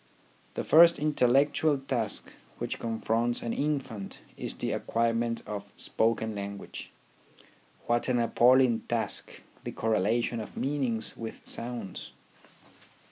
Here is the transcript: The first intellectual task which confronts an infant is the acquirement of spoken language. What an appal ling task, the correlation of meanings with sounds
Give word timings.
The 0.55 0.63
first 0.63 0.97
intellectual 0.97 1.77
task 1.77 2.33
which 2.57 2.79
confronts 2.79 3.43
an 3.43 3.53
infant 3.53 4.21
is 4.35 4.55
the 4.55 4.71
acquirement 4.71 5.43
of 5.45 5.71
spoken 5.75 6.33
language. 6.33 6.89
What 7.85 8.09
an 8.09 8.17
appal 8.17 8.57
ling 8.57 8.79
task, 8.89 9.43
the 9.63 9.71
correlation 9.71 10.39
of 10.39 10.57
meanings 10.57 11.15
with 11.15 11.45
sounds 11.45 12.13